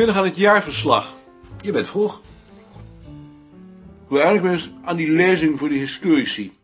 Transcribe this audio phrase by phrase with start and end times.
[0.00, 1.16] vanmiddag aan het jaarverslag.
[1.60, 2.20] Je bent vroeg.
[4.02, 6.58] Ik wil eigenlijk weer eens aan die lezing voor de historici.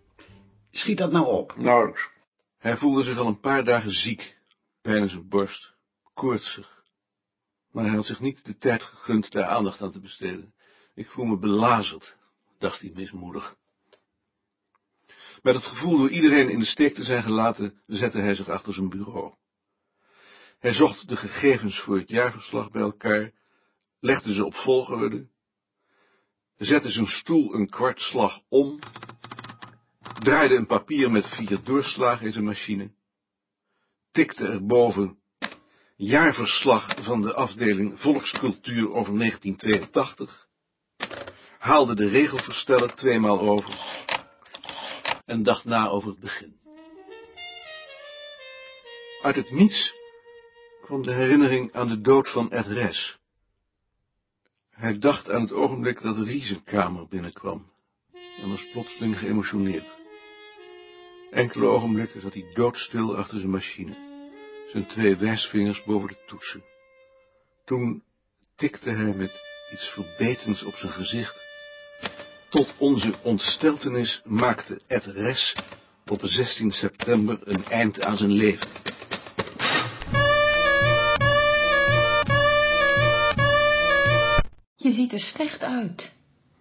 [0.71, 1.57] Schiet dat nou op?
[1.57, 2.11] Nauwelijks.
[2.59, 4.39] Hij voelde zich al een paar dagen ziek.
[4.81, 5.75] Pijn in zijn borst.
[6.15, 6.85] Koortsig.
[7.71, 10.55] Maar hij had zich niet de tijd gegund daar aandacht aan te besteden.
[10.95, 12.17] Ik voel me belazerd,
[12.59, 13.57] dacht hij mismoedig.
[15.43, 18.75] Met het gevoel door iedereen in de steek te zijn gelaten, zette hij zich achter
[18.75, 19.35] zijn bureau.
[20.59, 23.33] Hij zocht de gegevens voor het jaarverslag bij elkaar,
[24.01, 25.29] legde ze op volgorde,
[26.57, 28.79] zette zijn stoel een kwartslag om,
[30.19, 32.93] draaide een papier met vier doorslagen in zijn machine,
[34.11, 35.19] tikte erboven
[35.97, 40.49] jaarverslag van de afdeling Volkscultuur over 1982,
[41.59, 43.75] haalde de regelversteller tweemaal over
[45.25, 46.61] en dacht na over het begin.
[49.23, 49.96] Uit het niets
[50.87, 53.19] kwam de herinnering aan de dood van Ed Res.
[54.71, 57.71] Hij dacht aan het ogenblik dat zijn kamer binnenkwam
[58.43, 59.95] en was plotseling geëmotioneerd.
[61.31, 63.97] Enkele ogenblikken zat hij doodstil achter zijn machine,
[64.71, 66.63] zijn twee wijsvingers boven de toetsen.
[67.65, 68.03] Toen
[68.55, 69.43] tikte hij met
[69.73, 71.45] iets verbetens op zijn gezicht.
[72.49, 75.55] Tot onze ontsteltenis maakte Ed Res
[76.07, 78.96] op 16 september een eind aan zijn leven.
[84.87, 86.13] Je ziet er slecht uit.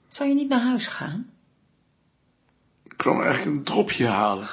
[0.08, 1.30] Zou je niet naar huis gaan?
[2.84, 4.50] Ik kwam eigenlijk een dropje halen.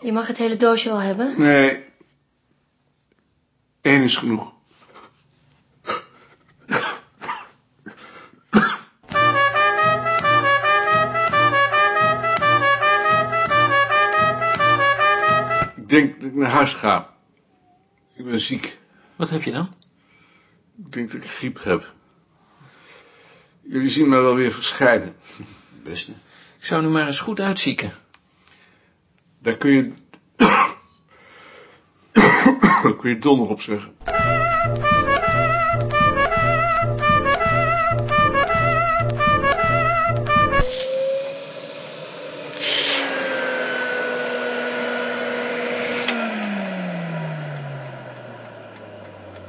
[0.00, 1.34] Je mag het hele doosje wel hebben.
[1.38, 1.84] Nee.
[3.80, 4.52] Eén is genoeg.
[15.76, 17.14] Ik denk dat ik naar huis ga.
[18.14, 18.78] Ik ben ziek.
[19.16, 19.80] Wat heb je dan?
[20.86, 21.92] Ik denk dat ik griep heb.
[23.62, 25.16] Jullie zien mij wel weer verschijnen.
[25.82, 26.10] Beste.
[26.58, 27.92] Ik zou nu maar eens goed uitzieken.
[29.38, 29.92] Daar kun je...
[32.82, 33.96] Daar kun je donder op zeggen.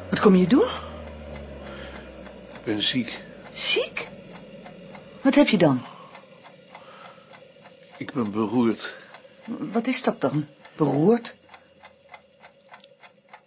[0.09, 0.82] Wat kom je doen?
[2.63, 3.19] Ik ben ziek.
[3.53, 4.07] Ziek?
[5.21, 5.81] Wat heb je dan?
[7.97, 9.05] Ik ben beroerd.
[9.45, 10.47] Wat is dat dan?
[10.75, 11.35] Beroerd?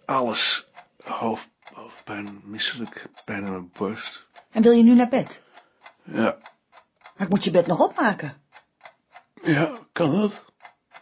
[0.05, 0.67] Alles.
[1.03, 4.27] Hoofd, hoofdpijn, misselijk, pijn in mijn borst.
[4.51, 5.41] En wil je nu naar bed?
[6.03, 6.37] Ja.
[7.15, 8.41] Maar ik moet je bed nog opmaken.
[9.43, 10.45] Ja, kan dat?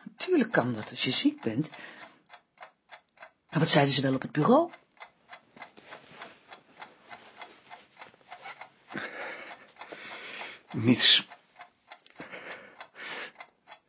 [0.03, 1.69] Natuurlijk kan dat als je ziek bent.
[3.49, 4.71] Maar wat zeiden ze wel op het bureau?
[10.75, 11.27] Niets.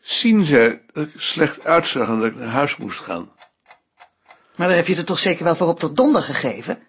[0.01, 3.33] Zien ze dat ik slecht uitzag en dat ik naar huis moest gaan.
[4.57, 6.83] Maar dan heb je er toch zeker wel voor op tot donder gegeven?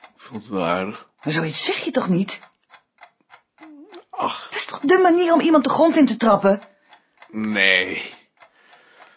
[0.00, 1.08] Ik vond het wel aardig.
[1.22, 2.40] Maar zoiets zeg je toch niet?
[4.10, 6.62] Ach, Dat is toch de manier om iemand de grond in te trappen?
[7.30, 8.18] nee.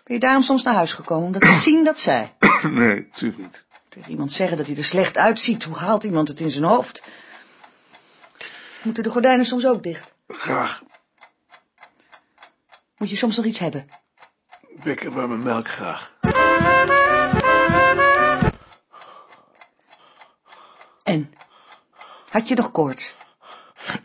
[0.03, 2.33] Ben je daarom soms naar huis gekomen, omdat te zien dat zij?
[2.63, 3.65] Nee, natuurlijk niet.
[3.89, 7.03] Tegen iemand zeggen dat hij er slecht uitziet, hoe haalt iemand het in zijn hoofd?
[8.83, 10.13] Moeten de gordijnen soms ook dicht?
[10.27, 10.83] Graag.
[12.97, 13.89] Moet je soms nog iets hebben?
[14.83, 16.17] Bekker bij mijn melk graag.
[21.03, 21.33] En?
[22.29, 23.15] Had je nog koorts?
[23.85, 24.01] 39,4.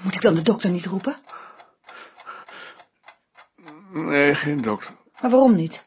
[0.00, 1.16] Moet ik dan de dokter niet roepen?
[3.90, 4.94] Nee, geen dokter.
[5.20, 5.84] Maar waarom niet?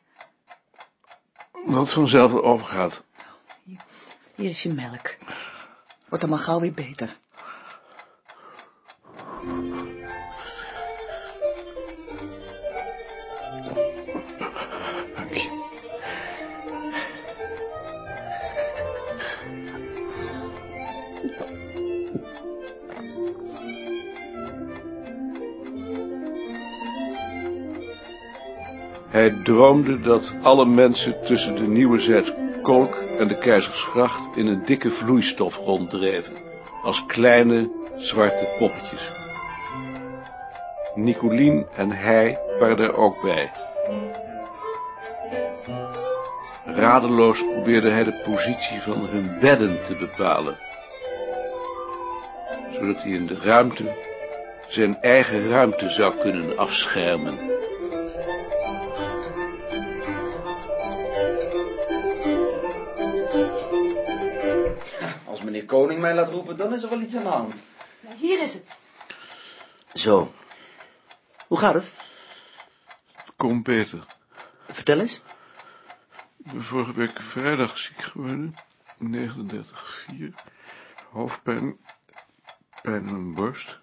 [1.51, 3.03] Omdat het vanzelf overgaat.
[4.35, 5.15] Hier is je melk.
[6.15, 7.17] Wordt dan maar gauw weer beter.
[29.09, 32.33] Hij droomde dat alle mensen tussen de Nieuwezijds
[32.65, 36.33] Kolk en de Keizersgracht in een dikke vloeistof ronddreven,
[36.83, 39.11] als kleine zwarte poppetjes.
[40.95, 43.51] Nicolien en hij waren er ook bij.
[46.65, 50.57] Radeloos probeerde hij de positie van hun bedden te bepalen,
[52.71, 53.95] zodat hij in de ruimte
[54.67, 57.54] zijn eigen ruimte zou kunnen afschermen.
[65.75, 67.61] Koning mij laat roepen, dan is er wel iets aan de hand.
[68.17, 68.67] Hier is het.
[69.93, 70.33] Zo.
[71.47, 71.93] Hoe gaat het?
[73.35, 74.05] Kom beter.
[74.69, 75.21] Vertel eens.
[76.37, 78.55] Ik ben vorige week vrijdag ziek geworden.
[78.99, 80.33] 39,4.
[81.11, 81.77] Hoofdpijn.
[82.81, 83.79] Pijn in mijn borst.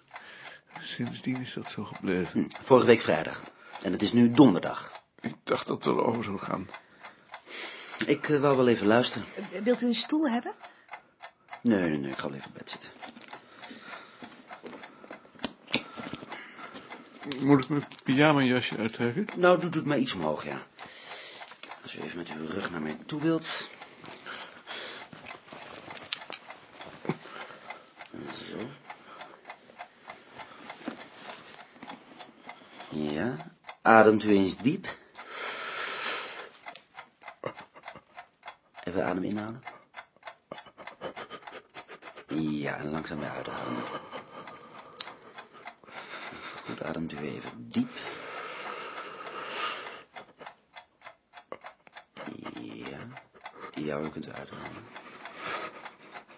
[0.79, 2.41] Sindsdien is dat zo gebleven.
[2.41, 3.43] Hm, vorige week vrijdag.
[3.81, 5.01] En het is nu donderdag.
[5.19, 6.69] Ik dacht dat het wel over zou gaan.
[8.05, 9.27] Ik uh, wou wel even luisteren.
[9.63, 10.53] Wilt u een stoel hebben?
[11.63, 12.89] Nee, nee, nee, ik ga wel even op bed zitten.
[17.39, 19.27] Moet ik mijn pyjama-jasje uittrekken?
[19.35, 20.61] Nou, doet het maar iets omhoog, ja.
[21.81, 23.69] Als u even met uw rug naar mij toe wilt.
[28.49, 28.69] Zo.
[32.89, 33.51] Ja.
[33.81, 34.87] Ademt u eens diep.
[38.83, 39.63] Even adem inhalen.
[42.35, 43.83] Ja, en langzaam weer uithalen.
[46.65, 47.89] Goed, ademt u even diep.
[52.61, 52.99] Ja.
[53.73, 54.85] Ja, u kunt uithalen.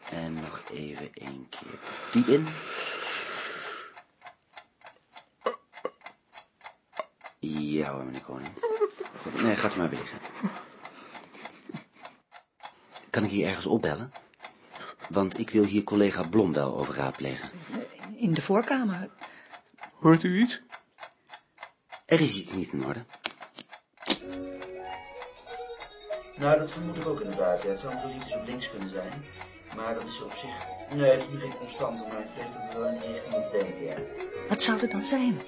[0.09, 1.79] En nog even één keer
[2.11, 2.47] diep in.
[7.39, 8.53] Ja hoor, meneer Koning.
[9.41, 10.19] Nee, gaat u maar liggen.
[13.09, 14.11] Kan ik hier ergens opbellen?
[15.09, 17.49] Want ik wil hier collega Blondel over raadplegen.
[18.15, 19.09] In de voorkamer.
[19.93, 20.61] Hoort u iets?
[22.05, 23.03] Er is iets niet in orde.
[26.35, 27.61] Nou, dat vermoed ik ook inderdaad.
[27.61, 29.25] Ja, het zou een iets op links kunnen zijn.
[29.75, 30.65] Maar dat is op zich...
[30.93, 33.49] Nee, het is niet geen constante, maar het geeft het wel in die richting te
[33.51, 33.95] denken, ja.
[34.47, 35.41] Wat zou er dan zijn?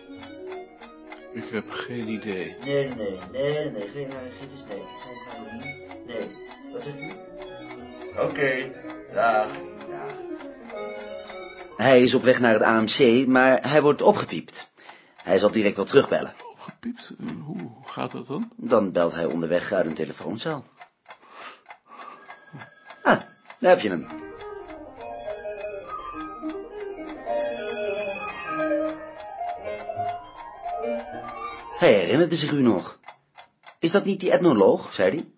[1.32, 2.56] Ik heb geen idee.
[2.64, 4.82] Nee, nee, nee, nee, nee, geen laryngitis, nee.
[5.04, 6.36] Geen heroïne, nee.
[6.72, 7.12] Wat zegt u?
[8.10, 8.74] Oké, okay.
[9.14, 9.48] Dag.
[9.90, 10.16] Dag.
[11.78, 14.72] Hij is op weg naar het AMC, maar hij wordt opgepiept.
[15.16, 16.34] Hij zal direct wel terugbellen.
[16.52, 17.12] Opgepiept?
[17.44, 18.52] Hoe gaat dat dan?
[18.56, 20.66] Dan belt hij onderweg uit een telefooncel.
[23.04, 23.20] Ah,
[23.60, 24.08] daar heb je hem.
[31.78, 33.00] Hij herinnerde zich u nog.
[33.80, 35.32] Is dat niet die etnoloog, zei hij?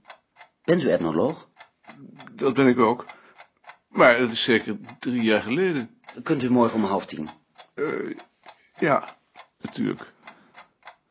[0.63, 1.49] Bent u etnoloog?
[2.31, 3.05] Dat ben ik ook.
[3.89, 5.99] Maar dat is zeker drie jaar geleden.
[6.23, 7.29] Kunt u morgen om half tien?
[7.75, 8.17] Uh,
[8.79, 9.17] ja,
[9.61, 10.13] natuurlijk.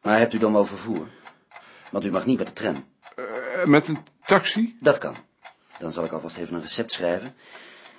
[0.02, 1.08] Maar hebt u dan wel vervoer?
[1.90, 2.86] Want u mag niet met de tram.
[3.16, 4.76] Uh, met een taxi?
[4.80, 5.16] Dat kan.
[5.78, 7.34] Dan zal ik alvast even een recept schrijven.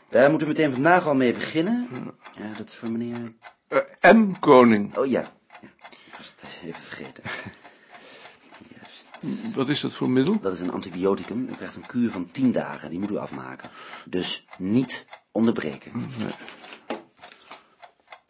[0.09, 1.87] Daar moet u meteen vandaag al mee beginnen.
[2.31, 3.33] Ja, dat is voor meneer...
[3.69, 4.39] Uh, M.
[4.39, 4.97] Koning.
[4.97, 5.31] Oh ja.
[5.61, 5.67] ja.
[6.05, 7.23] Ik was het even vergeten.
[9.53, 10.39] Wat is dat voor middel?
[10.39, 11.47] Dat is een antibioticum.
[11.49, 12.89] U krijgt een kuur van 10 dagen.
[12.89, 13.69] Die moet u afmaken.
[14.05, 15.99] Dus niet onderbreken.
[15.99, 16.33] Nee.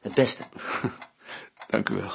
[0.02, 0.44] Het beste.
[1.68, 2.12] Dank u wel.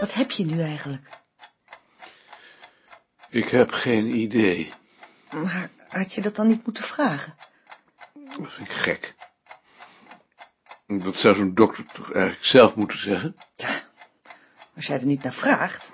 [0.00, 1.18] Wat heb je nu eigenlijk?
[3.28, 4.72] Ik heb geen idee.
[5.30, 7.34] Maar had je dat dan niet moeten vragen?
[8.38, 9.14] Dat vind ik gek.
[10.86, 13.36] Dat zou zo'n dokter toch eigenlijk zelf moeten zeggen?
[13.56, 13.82] Ja,
[14.76, 15.92] als jij er niet naar vraagt,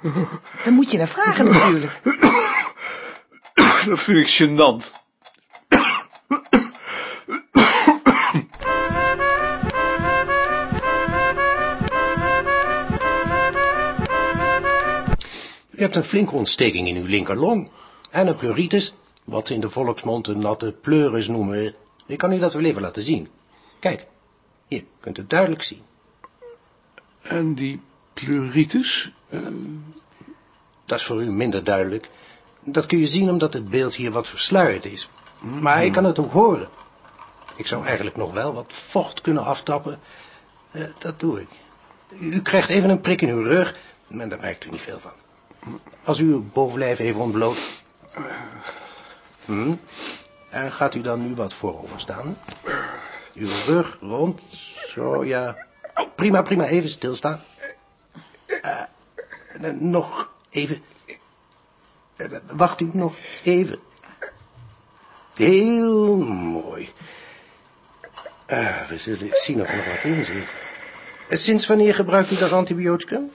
[0.65, 2.00] dan moet je naar vragen natuurlijk.
[3.87, 5.05] Dat vind ik gênant.
[15.71, 17.71] U hebt een flinke ontsteking in uw linkerlong.
[18.11, 18.95] En een pleuritis,
[19.26, 21.75] wat ze in de volksmond een natte pleuris noemen.
[22.06, 23.28] Ik kan u dat wel even laten zien.
[23.78, 24.06] Kijk,
[24.68, 25.83] hier, kunt u duidelijk zien.
[27.23, 27.80] En die
[28.14, 29.12] pleuritis?
[29.28, 29.47] Uh...
[30.87, 32.11] Dat is voor u minder duidelijk.
[32.64, 35.09] Dat kun je zien omdat het beeld hier wat versluierd is.
[35.38, 36.68] Maar ik kan het ook horen.
[37.56, 40.00] Ik zou eigenlijk nog wel wat vocht kunnen aftappen.
[40.73, 41.49] Uh, dat doe ik.
[42.21, 43.75] U krijgt even een prik in uw rug,
[44.06, 45.12] maar daar merkt u niet veel van.
[46.04, 47.85] Als u uw bovenlijf even ontbloot.
[49.47, 49.75] Hm?
[50.50, 52.38] En gaat u dan nu wat voorover staan?
[53.35, 54.43] Uw rug rond.
[54.88, 55.67] Zo, ja.
[56.15, 56.67] Prima, prima.
[56.67, 57.41] Even stilstaan.
[58.47, 60.83] Uh, nog even.
[62.17, 63.79] Uh, wacht u nog even.
[65.35, 66.93] Heel mooi.
[68.88, 70.49] We zullen zien of er nog wat in zit.
[71.29, 73.31] Sinds wanneer gebruikt u dat antibioticum?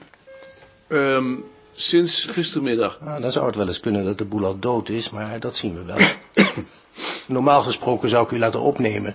[0.88, 2.98] Um, sinds gistermiddag.
[3.04, 5.56] Ah, dan zou het wel eens kunnen dat de boel al dood is, maar dat
[5.56, 5.96] zien we wel.
[7.26, 9.14] Normaal gesproken zou ik u laten opnemen.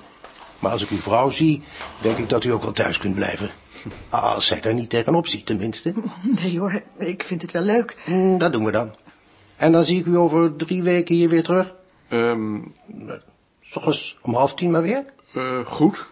[0.60, 1.64] Maar als ik uw vrouw zie,
[2.02, 3.50] denk ik dat u ook wel thuis kunt blijven.
[4.10, 5.94] Als zij daar niet tegenop ziet, tenminste.
[6.42, 7.96] Nee hoor, ik vind het wel leuk.
[8.04, 8.96] Hm, Dat doen we dan.
[9.56, 11.74] En dan zie ik u over drie weken hier weer terug.
[12.08, 12.60] Ehm,
[14.22, 15.04] om half tien maar weer.
[15.34, 16.06] eh, goed.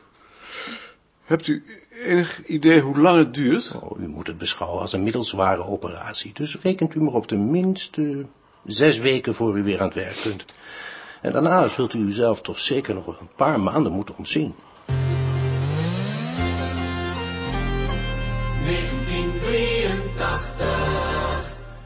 [1.23, 1.63] Hebt u
[2.05, 3.71] enig idee hoe lang het duurt?
[3.81, 6.33] Oh, u moet het beschouwen als een middelzware operatie.
[6.33, 8.25] Dus rekent u maar op de minste
[8.65, 10.45] zes weken voor u weer aan het werk kunt.
[11.21, 14.55] En daarna zult u uzelf toch zeker nog een paar maanden moeten ontzien.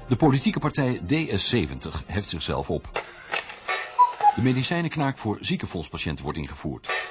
[0.08, 2.90] De politieke partij DS70 heft zichzelf op.
[4.36, 7.09] De medicijnenknaak voor ziekenfondspatiënten wordt ingevoerd.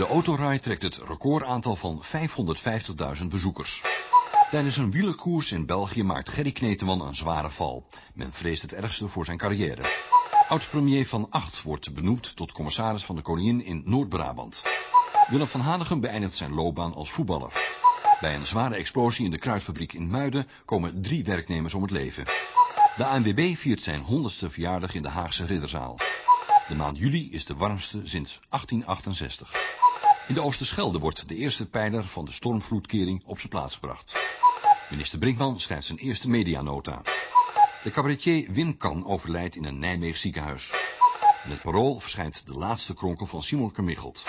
[0.00, 2.02] De autorij trekt het recordaantal van
[3.20, 3.82] 550.000 bezoekers.
[4.50, 7.86] Tijdens een wielerkoers in België maakt Gerry Kneteman een zware val.
[8.14, 9.82] Men vreest het ergste voor zijn carrière.
[10.48, 14.62] Oud-premier Van Acht wordt benoemd tot commissaris van de Koningin in Noord-Brabant.
[15.28, 17.52] Willem van Hanegem beëindigt zijn loopbaan als voetballer.
[18.20, 22.24] Bij een zware explosie in de kruidfabriek in Muiden komen drie werknemers om het leven.
[22.96, 25.98] De ANWB viert zijn 100ste verjaardag in de Haagse Ridderzaal.
[26.68, 29.78] De maand juli is de warmste sinds 1868.
[30.30, 34.14] In de Oosterschelde wordt de eerste pijler van de stormvloedkering op zijn plaats gebracht.
[34.90, 37.02] Minister Brinkman schrijft zijn eerste medianota.
[37.82, 40.70] De cabaretier Winkan overlijdt in een Nijmeegs ziekenhuis.
[41.44, 44.24] In het parool verschijnt de laatste kronkel van Simon Kamichelt.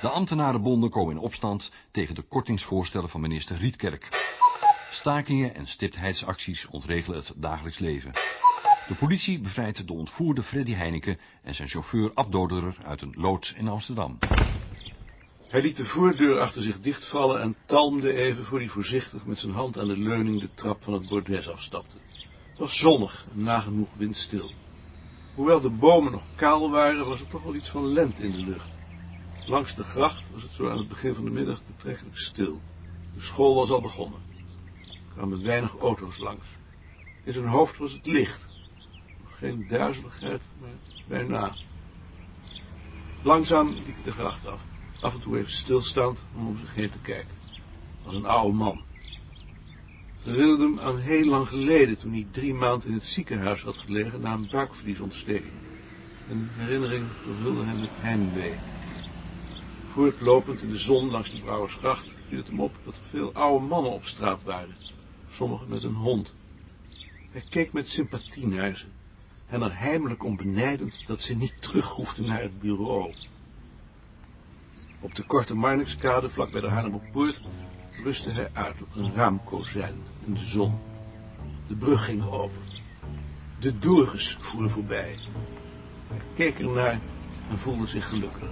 [0.00, 4.08] De ambtenarenbonden komen in opstand tegen de kortingsvoorstellen van minister Rietkerk.
[4.90, 8.12] Stakingen en stiptheidsacties ontregelen het dagelijks leven.
[8.88, 13.68] De politie bevrijdt de ontvoerde Freddy Heineken en zijn chauffeur Abdoderer uit een loods in
[13.68, 14.18] Amsterdam.
[15.50, 19.52] Hij liet de voordeur achter zich dichtvallen en talmde even voor hij voorzichtig met zijn
[19.52, 21.96] hand aan de leuning de trap van het bordes afstapte.
[22.50, 24.50] Het was zonnig en nagenoeg windstil.
[25.34, 28.38] Hoewel de bomen nog kaal waren, was er toch wel iets van lente in de
[28.38, 28.68] lucht.
[29.44, 32.60] Langs de gracht was het zo aan het begin van de middag betrekkelijk stil.
[33.14, 34.20] De school was al begonnen.
[35.08, 36.48] Er kwamen weinig auto's langs.
[37.24, 38.48] In zijn hoofd was het licht.
[39.20, 41.56] Nog geen duizeligheid, maar bijna.
[43.22, 44.69] Langzaam liep de gracht af.
[45.00, 47.34] Af en toe even stilstaand om om zich heen te kijken.
[48.04, 48.82] Als een oude man.
[50.16, 53.76] Het herinnerde hem aan heel lang geleden, toen hij drie maanden in het ziekenhuis had
[53.76, 55.52] gelegen na een buikvliesontsteking.
[56.28, 58.58] Een herinnering vervulde hem met heimwee.
[59.86, 63.66] Voortlopend in de zon langs de Brouwersgracht viel het hem op dat er veel oude
[63.66, 64.74] mannen op straat waren.
[65.30, 66.34] Sommigen met een hond.
[67.32, 68.86] Hij keek met sympathie naar ze.
[69.48, 73.12] En er heimelijk om benijdend dat ze niet terug hoefden naar het bureau.
[75.00, 77.42] Op de korte Marnixkade, vlak bij de Haarlemmerpoort,
[78.02, 79.94] rustte hij uit op een raamkozijn
[80.26, 80.78] in de zon.
[81.66, 82.62] De brug ging open.
[83.58, 85.18] De doorges voeren voorbij.
[86.08, 87.00] Hij keek ernaar
[87.50, 88.48] en voelde zich gelukkig.